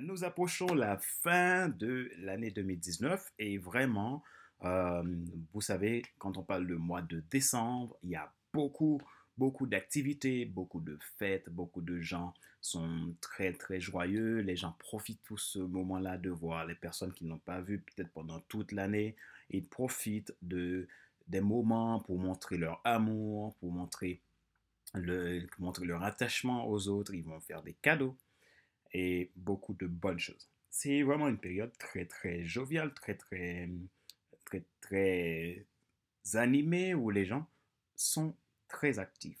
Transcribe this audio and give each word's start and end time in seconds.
Nous 0.00 0.24
approchons 0.24 0.74
la 0.74 0.98
fin 0.98 1.68
de 1.68 2.10
l'année 2.18 2.50
2019 2.50 3.32
et 3.38 3.58
vraiment, 3.58 4.24
euh, 4.64 5.02
vous 5.52 5.60
savez, 5.60 6.02
quand 6.18 6.36
on 6.36 6.42
parle 6.42 6.66
de 6.66 6.74
mois 6.74 7.02
de 7.02 7.22
décembre, 7.30 7.96
il 8.02 8.10
y 8.10 8.16
a 8.16 8.32
beaucoup, 8.52 9.00
beaucoup 9.38 9.66
d'activités, 9.66 10.46
beaucoup 10.46 10.80
de 10.80 10.98
fêtes, 11.16 11.48
beaucoup 11.48 11.80
de 11.80 12.00
gens 12.00 12.34
sont 12.60 13.14
très, 13.20 13.52
très 13.52 13.78
joyeux. 13.78 14.38
Les 14.40 14.56
gens 14.56 14.74
profitent 14.78 15.22
tout 15.22 15.38
ce 15.38 15.60
moment-là 15.60 16.18
de 16.18 16.30
voir 16.30 16.66
les 16.66 16.74
personnes 16.74 17.12
qu'ils 17.12 17.28
n'ont 17.28 17.38
pas 17.38 17.60
vues 17.60 17.78
peut-être 17.80 18.10
pendant 18.10 18.40
toute 18.48 18.72
l'année. 18.72 19.14
Ils 19.50 19.66
profitent 19.66 20.34
de, 20.42 20.88
des 21.28 21.40
moments 21.40 22.00
pour 22.00 22.18
montrer 22.18 22.56
leur 22.56 22.80
amour, 22.82 23.54
pour 23.56 23.70
montrer, 23.70 24.20
montrer 25.58 25.86
leur 25.86 26.02
attachement 26.02 26.66
aux 26.66 26.88
autres. 26.88 27.14
Ils 27.14 27.24
vont 27.24 27.40
faire 27.40 27.62
des 27.62 27.74
cadeaux 27.74 28.16
et 28.94 29.32
beaucoup 29.36 29.74
de 29.74 29.86
bonnes 29.86 30.20
choses. 30.20 30.48
C'est 30.70 31.02
vraiment 31.02 31.28
une 31.28 31.38
période 31.38 31.76
très, 31.78 32.06
très 32.06 32.44
joviale, 32.44 32.94
très, 32.94 33.16
très, 33.16 33.68
très, 34.44 34.64
très 34.80 35.66
animée 36.34 36.94
où 36.94 37.10
les 37.10 37.26
gens 37.26 37.46
sont 37.96 38.34
très 38.68 38.98
actifs. 38.98 39.40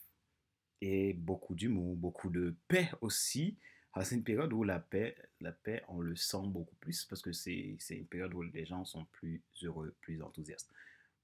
Et 0.80 1.14
beaucoup 1.14 1.54
d'humour, 1.54 1.96
beaucoup 1.96 2.30
de 2.30 2.54
paix 2.68 2.90
aussi. 3.00 3.56
Ah, 3.94 4.04
c'est 4.04 4.16
une 4.16 4.24
période 4.24 4.52
où 4.52 4.64
la 4.64 4.80
paix, 4.80 5.16
la 5.40 5.52
paix, 5.52 5.82
on 5.88 6.00
le 6.00 6.16
sent 6.16 6.46
beaucoup 6.46 6.74
plus 6.76 7.04
parce 7.04 7.22
que 7.22 7.32
c'est 7.32 7.78
une 7.90 8.06
période 8.06 8.34
où 8.34 8.42
les 8.42 8.66
gens 8.66 8.84
sont 8.84 9.04
plus 9.12 9.40
heureux, 9.62 9.94
plus 10.00 10.20
enthousiastes. 10.20 10.70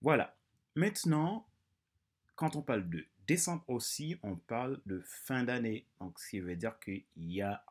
Voilà. 0.01 0.37
Maintenant, 0.77 1.47
quand 2.37 2.55
on 2.57 2.63
parle 2.63 2.89
de 2.89 3.05
décembre 3.27 3.65
aussi, 3.69 4.17
on 4.23 4.37
parle 4.37 4.81
de 4.87 5.01
fin 5.05 5.43
d'année. 5.43 5.85
Donc, 6.01 6.19
ce 6.21 6.31
qui 6.31 6.41
veut 6.41 6.57
dire 6.57 6.79
qu'il 6.79 7.05
y 7.17 7.43
a 7.43 7.63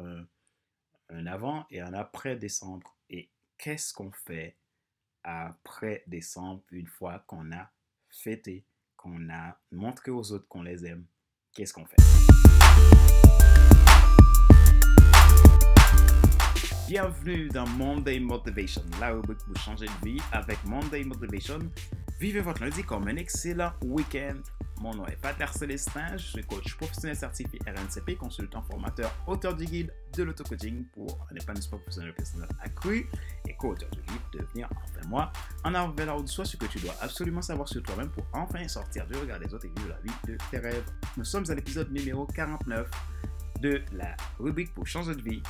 un, 0.00 1.26
avant 1.26 1.66
et 1.70 1.80
un 1.80 1.94
après 1.94 2.36
décembre. 2.36 2.96
Et 3.10 3.30
qu'est-ce 3.58 3.92
qu'on 3.92 4.10
fait 4.10 4.56
après 5.22 6.04
décembre 6.06 6.62
une 6.70 6.86
fois 6.86 7.20
qu'on 7.26 7.52
a 7.52 7.70
fêté, 8.08 8.64
qu'on 8.96 9.28
a 9.30 9.58
montré 9.72 10.10
aux 10.10 10.32
autres 10.32 10.48
qu'on 10.48 10.62
les 10.62 10.86
aime? 10.86 11.06
Qu'est-ce 11.52 11.72
qu'on 11.72 11.86
fait? 11.86 11.96
Bienvenue 16.88 17.48
dans 17.48 17.66
Monday 17.66 18.20
Motivation, 18.20 18.82
la 19.00 19.10
rubrique 19.10 19.38
pour 19.44 19.56
changer 19.56 19.86
de 19.86 20.04
vie 20.04 20.20
avec 20.30 20.62
Monday 20.64 21.02
Motivation. 21.02 21.58
Vivez 22.20 22.40
votre 22.40 22.62
lundi 22.62 22.84
comme 22.84 23.08
un 23.08 23.16
excellent 23.16 23.72
week-end 23.82 24.40
mon 24.80 24.94
nom 24.94 25.06
est 25.06 25.16
Pater 25.16 25.46
Célestin, 25.52 26.16
je 26.16 26.24
suis 26.24 26.44
coach 26.44 26.74
professionnel 26.76 27.16
certifié 27.16 27.58
RNCP, 27.66 28.16
consultant 28.16 28.62
formateur, 28.62 29.12
auteur 29.26 29.54
du 29.54 29.64
guide 29.64 29.92
de 30.14 30.22
l'auto-coaching 30.22 30.84
pour 30.92 31.26
un 31.30 31.34
épanouissement 31.34 31.78
professionnel 31.78 32.14
personnel 32.14 32.48
accru 32.60 33.08
et 33.46 33.54
co-auteur 33.56 33.90
du 33.90 34.00
livre 34.00 34.30
Devenir 34.32 34.68
enfin 34.72 35.08
moi, 35.08 35.32
en 35.64 35.74
avant 35.74 36.20
de 36.20 36.26
soi, 36.28 36.44
ce 36.44 36.56
que 36.56 36.66
tu 36.66 36.78
dois 36.78 36.94
absolument 37.00 37.42
savoir 37.42 37.68
sur 37.68 37.82
toi-même 37.82 38.10
pour 38.10 38.24
enfin 38.32 38.66
sortir 38.68 39.06
du 39.06 39.16
regard 39.16 39.38
des 39.38 39.52
autres 39.54 39.66
et 39.66 39.72
vivre 39.76 39.88
la 39.88 40.00
vie 40.00 40.16
de 40.26 40.36
tes 40.50 40.58
rêves. 40.58 40.84
Nous 41.16 41.24
sommes 41.24 41.44
à 41.50 41.54
l'épisode 41.54 41.90
numéro 41.90 42.26
49 42.26 42.90
de 43.60 43.82
la 43.92 44.16
rubrique 44.38 44.74
pour 44.74 44.86
changer 44.86 45.14
de 45.14 45.22
vie. 45.22 45.42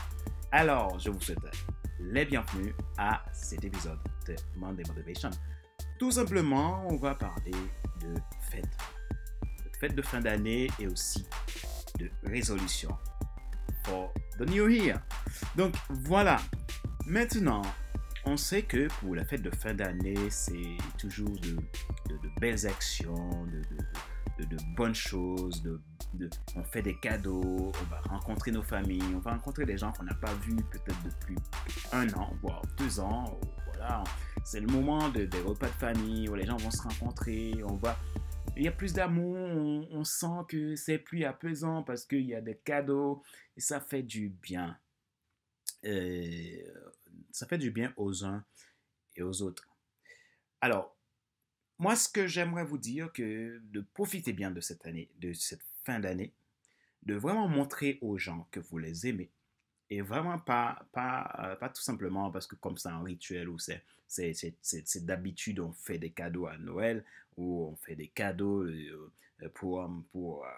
Alors, 0.53 0.99
je 0.99 1.11
vous 1.11 1.21
souhaite 1.21 1.39
les 1.99 2.25
bienvenus 2.25 2.75
à 2.99 3.25
cet 3.33 3.65
épisode 3.65 3.99
de 4.29 4.37
Monday 4.57 4.85
Motivation. 4.89 5.31
Tout 5.99 6.13
simplement, 6.13 6.87
on 6.89 6.97
va 6.97 7.15
parler 7.15 7.53
de 8.01 8.15
fête 8.51 8.69
fête 9.81 9.95
de 9.95 10.03
fin 10.03 10.21
d'année 10.21 10.69
et 10.79 10.87
aussi 10.87 11.27
de 11.99 12.11
résolution 12.25 12.97
for 13.85 14.13
the 14.39 14.49
new 14.49 14.69
year. 14.69 15.01
Donc 15.57 15.75
voilà. 15.89 16.39
Maintenant, 17.07 17.63
on 18.25 18.37
sait 18.37 18.63
que 18.63 18.89
pour 19.01 19.15
la 19.15 19.25
fête 19.25 19.43
de 19.43 19.51
fin 19.51 19.75
d'année, 19.75 20.31
c'est 20.31 20.77
toujours 20.99 21.31
de, 21.41 21.57
belles 22.41 22.67
actions, 22.67 23.47
de, 24.39 24.57
bonnes 24.77 24.95
choses, 24.95 25.63
on 26.57 26.65
fait 26.65 26.83
des 26.83 26.99
cadeaux, 26.99 27.73
on 27.81 27.91
va 27.91 28.01
rencontrer 28.11 28.51
nos 28.51 28.63
familles, 28.63 29.03
on 29.15 29.21
va 29.21 29.33
rencontrer 29.33 29.65
des 29.65 29.79
gens 29.79 29.93
qu'on 29.93 30.03
n'a 30.03 30.15
pas 30.15 30.35
vus 30.43 30.57
peut-être 30.57 31.03
depuis 31.05 31.37
un 31.93 32.09
an, 32.15 32.33
voire 32.43 32.63
deux 32.77 32.99
ans. 32.99 33.39
Voilà, 33.67 34.03
c'est 34.45 34.61
le 34.61 34.67
moment 34.67 35.09
des 35.11 35.29
repas 35.47 35.69
de 35.69 35.73
famille 35.73 36.29
où 36.29 36.35
les 36.35 36.47
gens 36.47 36.57
vont 36.57 36.71
se 36.71 36.83
rencontrer, 36.83 37.55
on 37.65 37.77
va 37.77 37.97
il 38.57 38.63
y 38.63 38.69
a 38.69 38.73
plus 38.73 38.93
d'amour, 38.93 39.37
on, 39.37 40.05
sent 40.05 40.45
que 40.49 40.77
c'est 40.77 40.99
plus 40.99 41.25
apaisant 41.25 41.83
parce 41.83 42.05
qu'il 42.05 42.23
y 42.23 42.35
a 42.35 42.41
des 42.41 42.57
cadeaux 42.57 43.23
et 43.57 43.61
ça 43.61 43.81
fait 43.81 44.03
du 44.03 44.29
bien. 44.29 44.79
Euh, 45.85 46.63
ça 47.33 47.47
fait 47.47 47.59
du 47.59 47.71
bien 47.71 47.93
aux 47.97 48.25
uns 48.25 48.45
et 49.17 49.23
aux 49.23 49.43
autres. 49.43 49.69
Alors, 50.61 50.97
moi, 51.79 51.97
ce 51.97 52.09
que 52.09 52.27
j'aimerais 52.27 52.65
vous 52.65 52.79
dire, 52.79 53.13
que 53.13 53.61
de 53.63 53.81
profiter 53.81 54.33
bien 54.33 54.51
de 54.51 54.61
cette 54.61 54.87
année, 54.87 55.11
de 55.19 55.33
cette 55.33 55.65
fin 55.85 56.01
d'année, 56.01 56.33
de 57.03 57.15
vraiment 57.15 57.49
montrer 57.49 57.99
aux 58.01 58.17
gens 58.17 58.49
que 58.51 58.61
vous 58.61 58.79
les 58.79 59.07
aimez, 59.07 59.31
et 59.91 60.01
vraiment 60.01 60.39
pas, 60.39 60.85
pas, 60.93 61.33
euh, 61.41 61.57
pas 61.57 61.69
tout 61.69 61.83
simplement 61.83 62.31
parce 62.31 62.47
que 62.47 62.57
comme 62.57 62.77
c'est 62.77 62.89
un 62.89 63.03
rituel 63.03 63.49
ou 63.49 63.59
c'est, 63.59 63.83
c'est, 64.09 65.05
d'habitude 65.05 65.61
on 65.61 65.73
fait 65.73 65.99
des 65.99 66.11
cadeaux 66.11 66.47
à 66.47 66.57
Noël 66.59 67.05
ou 67.37 67.67
on 67.67 67.77
fait 67.77 67.95
des 67.95 68.09
cadeaux 68.09 68.63
euh, 68.63 69.11
pour, 69.55 69.89
pour, 70.13 70.45
euh, 70.45 70.49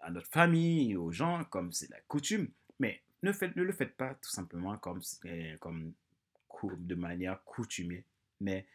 à 0.00 0.10
notre 0.10 0.28
famille, 0.28 0.96
aux 0.96 1.10
gens, 1.10 1.44
comme 1.44 1.72
c'est 1.72 1.90
la 1.90 2.00
coutume. 2.06 2.48
Mais 2.78 3.00
ne, 3.22 3.32
faites, 3.32 3.56
ne 3.56 3.62
le 3.62 3.72
faites 3.72 3.96
pas 3.96 4.14
tout 4.14 4.30
simplement 4.30 4.76
comme, 4.76 5.00
comme 5.58 5.92
de 6.62 6.94
manière 6.94 7.42
coutumée. 7.44 8.04
Mais 8.40 8.66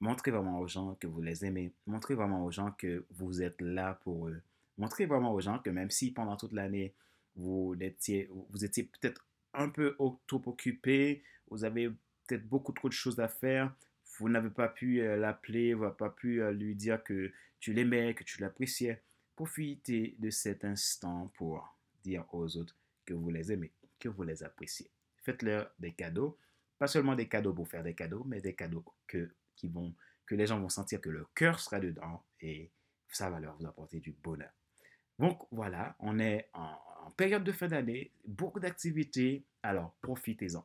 montrez 0.00 0.30
vraiment 0.30 0.58
aux 0.58 0.66
gens 0.66 0.96
que 0.96 1.06
vous 1.06 1.22
les 1.22 1.44
aimez. 1.44 1.72
Montrez 1.86 2.14
vraiment 2.14 2.44
aux 2.44 2.50
gens 2.50 2.72
que 2.72 3.04
vous 3.12 3.42
êtes 3.42 3.60
là 3.60 3.98
pour 4.02 4.28
eux. 4.28 4.40
Montrez 4.76 5.06
vraiment 5.06 5.32
aux 5.32 5.40
gens 5.40 5.60
que 5.60 5.70
même 5.70 5.90
si 5.90 6.10
pendant 6.10 6.36
toute 6.36 6.52
l'année, 6.52 6.92
vous 7.36 7.76
vous 8.50 8.64
étiez 8.64 8.84
peut-être 8.84 9.24
un 9.54 9.68
peu 9.68 9.96
trop 10.26 10.42
occupé, 10.46 11.22
vous 11.50 11.64
avez 11.64 11.88
peut-être 12.26 12.48
beaucoup 12.48 12.72
trop 12.72 12.88
de 12.88 12.94
choses 12.94 13.20
à 13.20 13.28
faire, 13.28 13.74
vous 14.18 14.28
n'avez 14.28 14.50
pas 14.50 14.68
pu 14.68 15.00
euh, 15.00 15.16
l'appeler, 15.16 15.74
vous 15.74 15.84
n'avez 15.84 15.96
pas 15.96 16.10
pu 16.10 16.42
euh, 16.42 16.52
lui 16.52 16.74
dire 16.74 17.02
que 17.02 17.32
tu 17.60 17.72
l'aimais, 17.72 18.14
que 18.14 18.24
tu 18.24 18.40
l'appréciais. 18.40 19.02
Profitez 19.34 20.14
de 20.18 20.30
cet 20.30 20.64
instant 20.64 21.32
pour 21.36 21.76
dire 22.02 22.24
aux 22.32 22.56
autres 22.56 22.76
que 23.04 23.14
vous 23.14 23.30
les 23.30 23.52
aimez, 23.52 23.72
que 23.98 24.08
vous 24.08 24.22
les 24.22 24.42
appréciez. 24.44 24.90
Faites-leur 25.22 25.70
des 25.78 25.92
cadeaux, 25.92 26.38
pas 26.78 26.86
seulement 26.86 27.14
des 27.14 27.28
cadeaux 27.28 27.52
pour 27.52 27.66
faire 27.66 27.82
des 27.82 27.94
cadeaux, 27.94 28.24
mais 28.24 28.40
des 28.40 28.54
cadeaux 28.54 28.84
que, 29.06 29.34
qui 29.56 29.68
vont, 29.68 29.94
que 30.26 30.34
les 30.34 30.46
gens 30.46 30.60
vont 30.60 30.68
sentir 30.68 31.00
que 31.00 31.10
leur 31.10 31.32
cœur 31.34 31.58
sera 31.58 31.80
dedans 31.80 32.22
et 32.40 32.70
ça 33.08 33.30
va 33.30 33.40
leur 33.40 33.56
apporter 33.66 34.00
du 34.00 34.12
bonheur. 34.12 34.52
Donc 35.18 35.46
voilà, 35.50 35.96
on 36.00 36.18
est 36.18 36.48
en, 36.54 36.76
période 37.10 37.44
de 37.44 37.52
fin 37.52 37.68
d'année, 37.68 38.10
beaucoup 38.26 38.60
d'activités, 38.60 39.44
alors 39.62 39.94
profitez-en. 40.00 40.64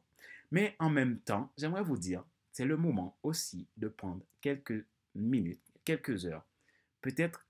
Mais 0.51 0.75
en 0.79 0.89
même 0.89 1.19
temps, 1.19 1.51
j'aimerais 1.57 1.83
vous 1.83 1.97
dire, 1.97 2.23
c'est 2.51 2.65
le 2.65 2.77
moment 2.77 3.17
aussi 3.23 3.67
de 3.77 3.87
prendre 3.87 4.23
quelques 4.41 4.85
minutes, 5.15 5.61
quelques 5.85 6.25
heures, 6.25 6.45
peut-être 7.01 7.45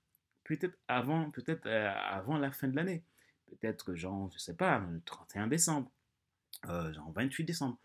peut-être 0.50 0.76
avant, 0.88 1.30
peut-être 1.30 1.66
euh, 1.66 1.92
avant 1.94 2.36
la 2.36 2.50
fin 2.50 2.66
de 2.66 2.74
l'année, 2.74 3.04
peut-être 3.46 3.94
genre, 3.94 4.30
je 4.32 4.38
sais 4.38 4.54
pas, 4.54 4.78
le 4.78 5.00
31 5.02 5.46
décembre, 5.46 5.90
euh, 6.68 6.92
genre 6.92 7.12
28 7.12 7.44
décembre. 7.44 7.78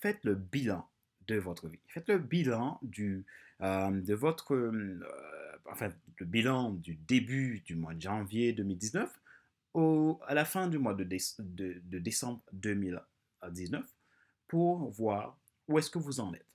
Faites 0.00 0.24
le 0.24 0.34
bilan 0.34 0.88
de 1.28 1.36
votre 1.36 1.68
vie. 1.68 1.80
Faites 1.88 2.08
le 2.08 2.18
bilan 2.18 2.78
du, 2.82 3.26
euh, 3.60 3.90
de 3.90 4.14
votre, 4.14 4.72
enfin, 5.66 5.92
le 6.18 6.26
bilan 6.26 6.70
du 6.72 6.94
début 6.94 7.60
du 7.66 7.74
mois 7.74 7.94
de 7.94 8.00
janvier 8.00 8.52
2019 8.52 9.20
à 10.26 10.34
la 10.34 10.44
fin 10.44 10.68
du 10.68 10.78
mois 10.78 10.94
de, 10.94 11.04
décembre 11.98 12.42
2019 12.52 13.84
pour 14.48 14.90
voir 14.90 15.38
où 15.68 15.78
est-ce 15.78 15.90
que 15.90 15.98
vous 15.98 16.20
en 16.20 16.32
êtes. 16.32 16.46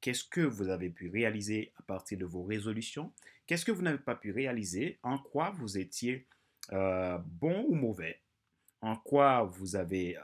Qu'est-ce 0.00 0.24
que 0.24 0.42
vous 0.42 0.68
avez 0.68 0.90
pu 0.90 1.08
réaliser 1.08 1.72
à 1.76 1.82
partir 1.82 2.18
de 2.18 2.24
vos 2.24 2.44
résolutions? 2.44 3.12
Qu'est-ce 3.46 3.64
que 3.64 3.72
vous 3.72 3.82
n'avez 3.82 3.98
pas 3.98 4.14
pu 4.14 4.30
réaliser? 4.30 4.98
En 5.02 5.18
quoi 5.18 5.50
vous 5.50 5.78
étiez 5.78 6.26
euh, 6.72 7.18
bon 7.18 7.64
ou 7.68 7.74
mauvais? 7.74 8.20
En 8.80 8.94
quoi 8.94 9.42
vous 9.42 9.74
avez 9.74 10.16
euh, 10.16 10.20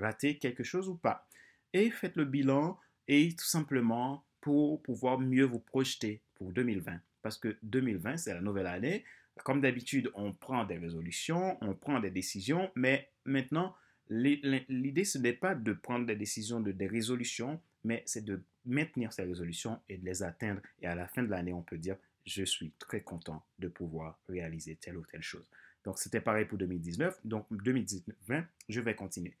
raté 0.00 0.38
quelque 0.38 0.64
chose 0.64 0.88
ou 0.88 0.96
pas? 0.96 1.28
Et 1.72 1.90
faites 1.90 2.16
le 2.16 2.24
bilan 2.24 2.78
et 3.06 3.34
tout 3.36 3.44
simplement 3.44 4.24
pour 4.40 4.82
pouvoir 4.82 5.20
mieux 5.20 5.44
vous 5.44 5.60
projeter 5.60 6.22
pour 6.34 6.52
2020. 6.52 6.98
Parce 7.22 7.38
que 7.38 7.56
2020, 7.62 8.16
c'est 8.16 8.34
la 8.34 8.40
nouvelle 8.40 8.66
année. 8.66 9.04
Comme 9.44 9.60
d'habitude, 9.60 10.10
on 10.14 10.32
prend 10.32 10.64
des 10.64 10.78
résolutions, 10.78 11.58
on 11.62 11.74
prend 11.74 12.00
des 12.00 12.10
décisions, 12.10 12.70
mais 12.74 13.10
maintenant, 13.24 13.74
l'idée, 14.08 15.04
ce 15.04 15.18
n'est 15.18 15.32
pas 15.32 15.54
de 15.54 15.72
prendre 15.72 16.06
des 16.06 16.16
décisions, 16.16 16.60
de, 16.60 16.72
des 16.72 16.86
résolutions, 16.86 17.60
mais 17.84 18.02
c'est 18.06 18.24
de 18.24 18.42
maintenir 18.64 19.12
ces 19.12 19.22
résolutions 19.22 19.80
et 19.88 19.96
de 19.96 20.04
les 20.04 20.22
atteindre. 20.22 20.60
Et 20.80 20.86
à 20.86 20.94
la 20.94 21.08
fin 21.08 21.22
de 21.22 21.30
l'année, 21.30 21.52
on 21.52 21.62
peut 21.62 21.78
dire, 21.78 21.96
je 22.26 22.44
suis 22.44 22.72
très 22.78 23.00
content 23.00 23.44
de 23.58 23.68
pouvoir 23.68 24.18
réaliser 24.28 24.76
telle 24.76 24.96
ou 24.96 25.04
telle 25.06 25.22
chose. 25.22 25.48
Donc, 25.84 25.98
c'était 25.98 26.20
pareil 26.20 26.44
pour 26.44 26.58
2019. 26.58 27.20
Donc, 27.24 27.46
2020, 27.50 28.46
je 28.68 28.80
vais 28.80 28.94
continuer. 28.94 29.36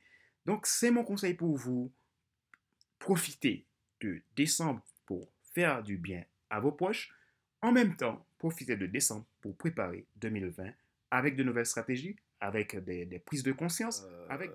Donc, 0.46 0.66
c'est 0.66 0.90
mon 0.90 1.04
conseil 1.04 1.34
pour 1.34 1.56
vous. 1.56 1.92
Profitez 2.98 3.66
de 4.00 4.22
décembre 4.34 4.82
pour 5.06 5.32
faire 5.52 5.82
du 5.82 5.96
bien 5.96 6.24
à 6.50 6.60
vos 6.60 6.72
proches. 6.72 7.12
En 7.62 7.70
même 7.70 7.96
temps, 7.96 8.26
profitez 8.38 8.76
de 8.76 8.86
décembre 8.86 9.24
pour 9.40 9.56
préparer 9.56 10.06
2020 10.16 10.72
avec 11.12 11.36
de 11.36 11.44
nouvelles 11.44 11.66
stratégies, 11.66 12.16
avec 12.40 12.76
des, 12.76 13.18
prises 13.20 13.44
de 13.44 13.52
conscience, 13.52 14.02
euh, 14.04 14.26
avec 14.28 14.50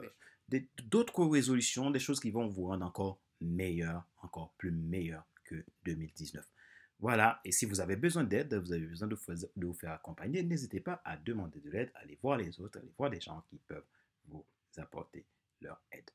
d'autres 0.83 1.25
résolutions, 1.25 1.89
des 1.89 2.00
choses 2.00 2.19
qui 2.19 2.31
vont 2.31 2.48
vous 2.48 2.68
rendre 2.68 2.86
encore 2.86 3.19
meilleur, 3.39 4.04
encore 4.21 4.54
plus 4.57 4.71
meilleur 4.71 5.24
que 5.45 5.63
2019. 5.86 6.45
Voilà, 7.00 7.39
et 7.45 7.51
si 7.51 7.65
vous 7.65 7.80
avez 7.80 7.95
besoin 7.95 8.24
d'aide, 8.24 8.56
vous 8.56 8.74
avez 8.74 8.88
besoin 8.88 9.07
de, 9.07 9.15
vous 9.56 9.74
faire 9.74 9.92
accompagner, 9.92 10.42
n'hésitez 10.44 10.80
pas 10.80 11.00
à 11.06 11.15
demander 11.15 11.59
de 11.59 11.69
l'aide, 11.69 11.92
allez 11.95 12.18
voir 12.21 12.38
les 12.38 12.59
autres, 12.59 12.80
allez 12.80 12.92
voir 12.98 13.12
des 13.12 13.21
gens 13.21 13.44
qui 13.50 13.59
peuvent 13.68 13.86
vous 14.25 14.44
apporter 14.77 15.25
leur 15.62 15.80
aide. 15.92 16.09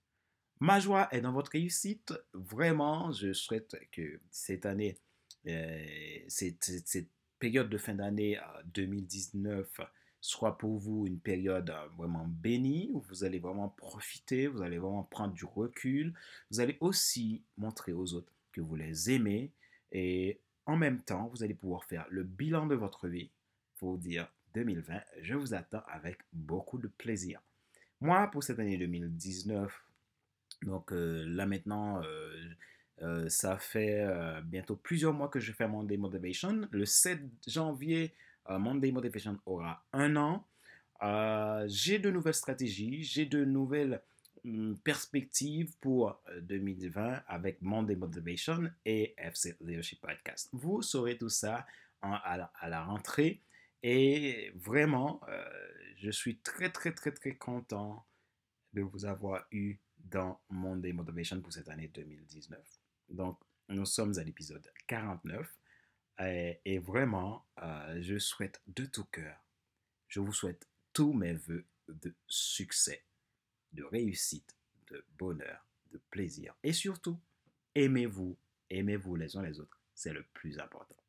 Ma 0.58 0.80
joie 0.80 1.08
est 1.12 1.20
dans 1.20 1.32
votre 1.32 1.52
réussite. 1.52 2.12
Vraiment, 2.34 3.12
je 3.12 3.32
souhaite 3.32 3.76
que 3.90 4.20
cette 4.30 4.66
année, 4.66 4.98
cette, 6.28 6.64
cette, 6.86 7.08
période 7.38 7.68
de 7.68 7.76
fin 7.76 7.94
d'année 7.94 8.38
2019 8.72 9.80
euh, 9.80 9.84
soit 10.20 10.56
pour 10.56 10.78
vous 10.78 11.08
une 11.08 11.18
période 11.18 11.70
euh, 11.70 11.88
vraiment 11.98 12.24
bénie, 12.28 12.88
où 12.92 13.00
vous 13.00 13.24
allez 13.24 13.40
vraiment 13.40 13.68
profiter, 13.68 14.46
vous 14.46 14.62
allez 14.62 14.78
vraiment 14.78 15.02
prendre 15.02 15.34
du 15.34 15.44
recul. 15.44 16.14
Vous 16.52 16.60
allez 16.60 16.76
aussi 16.78 17.42
montrer 17.58 17.92
aux 17.92 18.14
autres 18.14 18.32
que 18.52 18.60
vous 18.60 18.76
les 18.76 19.10
aimez 19.10 19.50
et 19.90 20.38
en 20.66 20.76
même 20.76 21.02
temps, 21.02 21.28
vous 21.34 21.42
allez 21.42 21.54
pouvoir 21.54 21.84
faire 21.84 22.06
le 22.10 22.22
bilan 22.22 22.66
de 22.66 22.76
votre 22.76 23.08
vie 23.08 23.30
pour 23.78 23.98
dire 23.98 24.28
2020, 24.54 25.00
je 25.22 25.34
vous 25.34 25.54
attends 25.54 25.82
avec 25.88 26.18
beaucoup 26.32 26.78
de 26.78 26.86
plaisir. 26.86 27.40
Moi, 28.00 28.28
pour 28.30 28.44
cette 28.44 28.60
année 28.60 28.76
2019, 28.76 29.82
donc 30.62 30.92
euh, 30.92 31.24
là 31.26 31.46
maintenant, 31.46 32.00
euh, 32.02 32.48
ça 33.28 33.58
fait 33.58 34.06
bientôt 34.44 34.76
plusieurs 34.76 35.12
mois 35.12 35.28
que 35.28 35.40
je 35.40 35.52
fais 35.52 35.66
Monday 35.66 35.96
Motivation. 35.96 36.68
Le 36.70 36.84
7 36.84 37.20
janvier, 37.46 38.14
euh, 38.50 38.58
Monday 38.58 38.92
Motivation 38.92 39.38
aura 39.46 39.84
un 39.92 40.16
an. 40.16 40.46
Euh, 41.02 41.64
j'ai 41.68 41.98
de 41.98 42.10
nouvelles 42.10 42.34
stratégies, 42.34 43.02
j'ai 43.02 43.26
de 43.26 43.44
nouvelles 43.44 44.02
hum, 44.44 44.78
perspectives 44.78 45.76
pour 45.80 46.20
2020 46.40 47.12
euh, 47.12 47.18
avec 47.26 47.60
Monday 47.60 47.96
Motivation 47.96 48.70
et 48.84 49.14
FC 49.16 49.56
Leadership 49.60 50.00
Podcast. 50.00 50.48
Vous 50.52 50.82
saurez 50.82 51.18
tout 51.18 51.28
ça 51.28 51.66
à, 52.02 52.50
la, 52.68 52.82
rentrée 52.82 53.40
et 53.84 54.50
vraiment, 54.56 55.20
je 55.98 56.10
suis 56.10 56.38
très 56.38 56.68
très 56.68 56.92
très 56.92 57.12
très 57.12 57.36
content 57.36 58.04
de 58.72 58.82
vous 58.82 59.04
avoir 59.04 59.46
eu 59.52 59.76
dans 59.98 60.40
Monday 60.50 60.92
Motivation 60.92 61.40
pour 61.40 61.52
cette 61.52 61.68
année 61.68 61.86
2019. 61.94 62.81
Donc, 63.12 63.38
nous 63.68 63.84
sommes 63.84 64.18
à 64.18 64.24
l'épisode 64.24 64.66
49 64.86 65.46
et, 66.20 66.78
vraiment, 66.78 67.44
euh, 67.62 67.98
je 68.00 68.18
souhaite 68.18 68.60
de 68.68 68.84
tout 68.86 69.04
cœur, 69.04 69.36
je 70.08 70.20
vous 70.20 70.32
souhaite 70.32 70.68
tous 70.92 71.12
mes 71.12 71.32
voeux 71.34 71.64
de 71.88 72.14
succès, 72.28 73.04
de 73.72 73.82
réussite, 73.82 74.56
de 74.90 75.04
bonheur, 75.18 75.66
de 75.90 76.00
plaisir. 76.10 76.54
Et 76.62 76.72
surtout, 76.72 77.18
aimez-vous, 77.74 78.36
aimez-vous 78.70 79.16
les 79.16 79.36
uns 79.36 79.42
les 79.42 79.58
autres. 79.58 79.80
C'est 79.94 80.12
le 80.12 80.24
plus 80.32 80.58
important. 80.58 81.01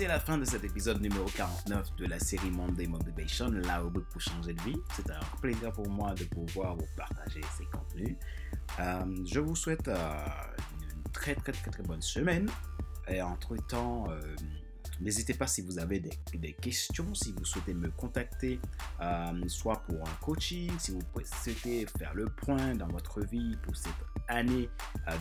C'est 0.00 0.08
la 0.08 0.18
fin 0.18 0.38
de 0.38 0.46
cet 0.46 0.64
épisode 0.64 1.02
numéro 1.02 1.26
49 1.26 1.94
de 1.96 2.06
la 2.06 2.18
série 2.18 2.50
Monday 2.50 2.86
Motivation, 2.86 3.50
la 3.50 3.80
rubrique 3.80 4.08
pour 4.08 4.22
changer 4.22 4.54
de 4.54 4.62
vie. 4.62 4.80
C'est 4.96 5.10
un 5.10 5.20
plaisir 5.42 5.72
pour 5.72 5.90
moi 5.90 6.14
de 6.14 6.24
pouvoir 6.24 6.74
vous 6.74 6.86
partager 6.96 7.42
ces 7.58 7.66
contenus. 7.66 8.16
Euh, 8.78 9.04
je 9.26 9.40
vous 9.40 9.54
souhaite 9.54 9.88
euh, 9.88 10.24
très 11.12 11.34
très 11.34 11.52
très 11.52 11.70
très 11.70 11.82
bonne 11.82 12.00
semaine. 12.00 12.48
Et 13.08 13.20
entre-temps, 13.20 14.06
euh, 14.08 14.18
n'hésitez 15.02 15.34
pas 15.34 15.46
si 15.46 15.60
vous 15.60 15.78
avez 15.78 16.00
des, 16.00 16.18
des, 16.32 16.54
questions, 16.54 17.14
si 17.14 17.32
vous 17.32 17.44
souhaitez 17.44 17.74
me 17.74 17.90
contacter, 17.90 18.58
soit 19.48 19.82
pour 19.82 20.00
un 20.00 20.14
coaching, 20.22 20.72
si 20.78 20.92
vous 20.92 21.02
souhaitez 21.42 21.86
faire 21.98 22.14
le 22.14 22.24
point 22.24 22.74
dans 22.74 22.88
votre 22.88 23.20
vie 23.20 23.54
pour 23.62 23.76
cette 23.76 23.92
année 24.30 24.70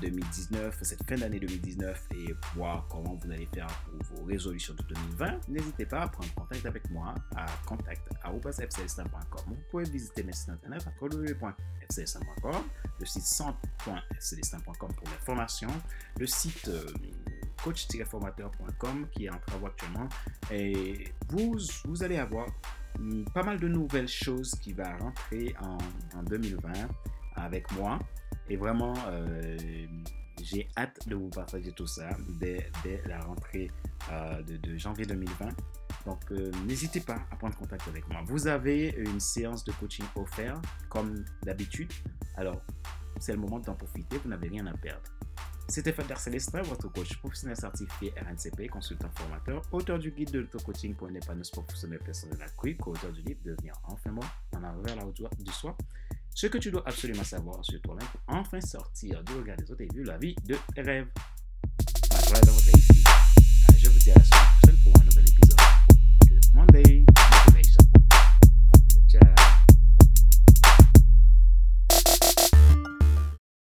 2019, 0.02 0.66
euh, 0.66 0.72
cette 0.84 1.08
fin 1.10 1.16
d'année 1.16 1.40
2019 1.40 2.08
et 2.16 2.36
voir 2.56 2.88
comment 2.90 3.16
vous 3.16 3.32
allez 3.32 3.48
faire 3.54 3.68
pour 4.08 4.18
vos 4.18 4.26
résolutions 4.26 4.74
de 4.76 4.84
2020, 4.94 5.50
n'hésitez 5.50 5.86
pas 5.86 6.02
à 6.02 6.08
prendre 6.08 6.34
contact 6.36 6.66
avec 6.66 6.90
moi 6.92 7.16
à 7.36 7.46
contact.fclstin.com. 7.66 9.44
Vous 9.48 9.58
pouvez 9.72 9.84
visiter 9.86 10.24
mes 10.24 10.34
sites 10.34 10.50
internet 10.50 10.86
à 10.88 11.04
www.fclstin.com, 11.04 12.64
le 13.00 13.06
site 13.06 13.24
centre.fclstin.com 13.24 14.90
pour 14.94 15.08
l'information, 15.10 15.70
le 16.20 16.28
site 16.28 16.68
euh, 16.68 16.86
coach-formateur.com 17.64 19.08
qui 19.12 19.26
est 19.26 19.30
en 19.30 19.40
travaux 19.40 19.68
actuellement 19.68 20.08
et 20.52 21.14
vous, 21.30 21.58
vous 21.86 22.04
allez 22.04 22.18
avoir 22.18 22.48
pas 23.34 23.44
mal 23.44 23.60
de 23.60 23.68
nouvelles 23.68 24.08
choses 24.08 24.52
qui 24.62 24.74
vont 24.74 24.98
rentrer 25.00 25.56
en, 25.62 25.78
en 26.18 26.24
2020 26.24 26.72
avec 27.36 27.72
moi. 27.74 28.00
Et 28.50 28.58
vraiment, 28.58 28.94
euh, 29.08 29.58
j'ai 30.42 30.68
hâte 30.78 31.08
de 31.08 31.16
vous 31.16 31.30
partager 31.30 31.72
tout 31.72 31.88
ça 31.88 32.10
dès, 32.40 32.72
la 33.06 33.20
rentrée 33.20 33.70
euh, 34.12 34.42
de, 34.42 34.78
janvier 34.78 35.06
2020. 35.06 35.50
Donc, 36.06 36.20
euh, 36.32 36.52
n'hésitez 36.66 37.02
pas 37.02 37.20
à 37.32 37.36
prendre 37.36 37.56
contact 37.56 37.88
avec 37.88 38.08
moi. 38.10 38.22
Vous 38.26 38.48
avez 38.48 38.90
une 38.98 39.20
séance 39.20 39.64
de 39.64 39.72
coaching 39.74 40.06
offerte, 40.16 40.64
comme 40.90 41.24
d'habitude. 41.44 41.92
Alors, 42.36 42.62
c'est 43.20 43.34
le 43.34 43.40
moment 43.40 43.60
d'en 43.60 43.76
profiter. 43.76 44.18
Vous 44.18 44.30
n'avez 44.30 44.48
rien 44.48 44.66
à 44.68 44.74
perdre. 44.74 45.04
C'était 45.68 45.94
Fader 45.94 46.16
Célestin, 46.16 46.64
votre 46.64 46.92
coach 46.92 47.16
professionnel 47.20 47.56
certifié 47.56 48.12
RNCP, 48.18 48.70
consultant 48.70 49.10
formateur, 49.14 49.62
auteur 49.72 50.00
du 50.00 50.10
guide 50.10 50.32
de 50.32 50.40
l'auto-coaching 50.40 50.96
pour 50.96 51.10
une 51.10 51.18
épanouissement 51.18 51.62
professionnel 51.62 52.00
personnel 52.00 52.42
accru, 52.42 52.76
co-auteur 52.76 53.12
du 53.12 53.22
livre 53.22 53.40
Devenir 53.46 53.76
enfin 53.84 54.10
moi 54.10 54.26
en 54.56 54.64
à 54.64 54.96
la 54.96 55.06
hauteur 55.06 55.30
du 55.38 55.52
soi 55.52 55.78
ce 56.40 56.48
que 56.48 56.58
tu 56.58 56.72
dois 56.72 56.84
absolument 56.86 57.26
savoir 57.26 57.66
sur 57.66 57.82
toi-même 57.82 58.08
pour 58.08 58.22
enfin 58.34 58.62
sortir 58.62 59.22
du 59.26 59.34
regard 59.34 59.58
des 59.58 59.70
autres 59.70 59.82
et 59.82 59.90
vivre 59.94 60.08
la 60.08 60.18
vie 60.18 60.34
de 60.46 60.56
tes 60.74 60.82
rêves. 60.82 61.08
Je 63.78 63.90
vous 63.90 64.00
dis 64.00 64.12
à 64.12 64.14
la 64.16 64.24
semaine 64.24 64.48
prochaine 64.62 64.78
pour 64.86 65.02
un 65.02 65.04
nouvel 65.04 65.26
épisode 65.28 65.58
de 66.30 66.40
Monday. 66.54 67.09